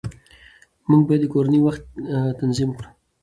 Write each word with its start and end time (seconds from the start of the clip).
موږ 0.89 1.01
باید 1.07 1.21
د 1.23 1.31
کورنۍ 1.33 1.59
وخت 1.61 1.83
تنظیم 2.39 2.69
کړو 2.75 2.89